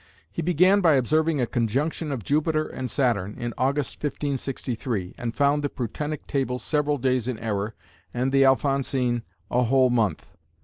[0.31, 5.63] He began by observing a conjunction of Jupiter and Saturn in August, 1563, and found
[5.63, 7.75] the Prutenic Tables several days in error,
[8.11, 10.25] and the Alphonsine a whole month.